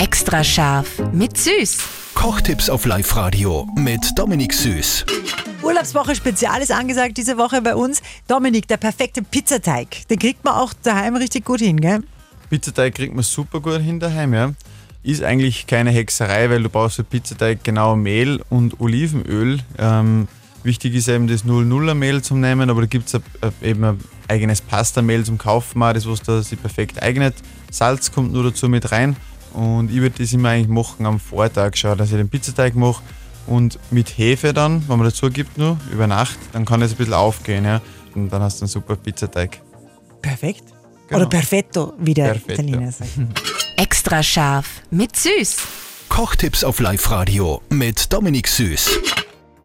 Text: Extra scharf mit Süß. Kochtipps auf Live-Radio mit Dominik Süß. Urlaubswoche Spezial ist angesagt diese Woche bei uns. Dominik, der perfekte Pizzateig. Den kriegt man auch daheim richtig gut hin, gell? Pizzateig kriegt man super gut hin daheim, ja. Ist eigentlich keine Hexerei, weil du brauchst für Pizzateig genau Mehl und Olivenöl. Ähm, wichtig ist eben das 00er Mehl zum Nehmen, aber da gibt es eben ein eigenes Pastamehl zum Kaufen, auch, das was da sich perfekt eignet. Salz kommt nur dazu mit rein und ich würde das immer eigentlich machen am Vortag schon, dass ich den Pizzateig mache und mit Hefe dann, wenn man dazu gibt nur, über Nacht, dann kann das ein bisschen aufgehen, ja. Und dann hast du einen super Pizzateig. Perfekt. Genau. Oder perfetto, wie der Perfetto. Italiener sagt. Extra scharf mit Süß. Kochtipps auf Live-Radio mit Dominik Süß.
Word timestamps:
Extra 0.00 0.42
scharf 0.42 0.98
mit 1.12 1.36
Süß. 1.36 1.76
Kochtipps 2.14 2.70
auf 2.70 2.86
Live-Radio 2.86 3.68
mit 3.76 4.00
Dominik 4.16 4.54
Süß. 4.54 5.04
Urlaubswoche 5.62 6.14
Spezial 6.14 6.62
ist 6.62 6.72
angesagt 6.72 7.18
diese 7.18 7.36
Woche 7.36 7.60
bei 7.60 7.74
uns. 7.74 8.00
Dominik, 8.26 8.66
der 8.66 8.78
perfekte 8.78 9.20
Pizzateig. 9.22 10.08
Den 10.08 10.18
kriegt 10.18 10.42
man 10.42 10.54
auch 10.54 10.72
daheim 10.82 11.16
richtig 11.16 11.44
gut 11.44 11.60
hin, 11.60 11.78
gell? 11.82 12.00
Pizzateig 12.48 12.94
kriegt 12.94 13.14
man 13.14 13.24
super 13.24 13.60
gut 13.60 13.82
hin 13.82 14.00
daheim, 14.00 14.32
ja. 14.32 14.52
Ist 15.02 15.22
eigentlich 15.22 15.66
keine 15.66 15.90
Hexerei, 15.90 16.48
weil 16.48 16.62
du 16.62 16.70
brauchst 16.70 16.96
für 16.96 17.04
Pizzateig 17.04 17.62
genau 17.62 17.94
Mehl 17.94 18.40
und 18.48 18.80
Olivenöl. 18.80 19.58
Ähm, 19.76 20.28
wichtig 20.62 20.94
ist 20.94 21.08
eben 21.08 21.28
das 21.28 21.44
00er 21.44 21.92
Mehl 21.92 22.22
zum 22.22 22.40
Nehmen, 22.40 22.70
aber 22.70 22.80
da 22.80 22.86
gibt 22.86 23.12
es 23.12 23.20
eben 23.60 23.84
ein 23.84 24.00
eigenes 24.28 24.62
Pastamehl 24.62 25.26
zum 25.26 25.36
Kaufen, 25.36 25.82
auch, 25.82 25.92
das 25.92 26.08
was 26.08 26.22
da 26.22 26.40
sich 26.40 26.58
perfekt 26.58 27.02
eignet. 27.02 27.34
Salz 27.70 28.10
kommt 28.10 28.32
nur 28.32 28.44
dazu 28.44 28.66
mit 28.70 28.92
rein 28.92 29.14
und 29.54 29.90
ich 29.90 30.00
würde 30.00 30.18
das 30.18 30.32
immer 30.32 30.50
eigentlich 30.50 30.68
machen 30.68 31.06
am 31.06 31.20
Vortag 31.20 31.76
schon, 31.76 31.96
dass 31.98 32.10
ich 32.10 32.16
den 32.16 32.28
Pizzateig 32.28 32.74
mache 32.74 33.02
und 33.46 33.78
mit 33.90 34.08
Hefe 34.16 34.52
dann, 34.52 34.88
wenn 34.88 34.98
man 34.98 35.08
dazu 35.08 35.30
gibt 35.30 35.58
nur, 35.58 35.78
über 35.92 36.06
Nacht, 36.06 36.38
dann 36.52 36.64
kann 36.64 36.80
das 36.80 36.92
ein 36.92 36.96
bisschen 36.96 37.14
aufgehen, 37.14 37.64
ja. 37.64 37.80
Und 38.14 38.30
dann 38.30 38.42
hast 38.42 38.60
du 38.60 38.64
einen 38.64 38.70
super 38.70 38.96
Pizzateig. 38.96 39.60
Perfekt. 40.20 40.64
Genau. 41.08 41.20
Oder 41.20 41.28
perfetto, 41.28 41.94
wie 41.98 42.14
der 42.14 42.32
Perfetto. 42.32 42.52
Italiener 42.52 42.92
sagt. 42.92 43.10
Extra 43.76 44.22
scharf 44.22 44.82
mit 44.90 45.16
Süß. 45.16 45.56
Kochtipps 46.08 46.64
auf 46.64 46.80
Live-Radio 46.80 47.62
mit 47.70 48.12
Dominik 48.12 48.46
Süß. 48.48 48.90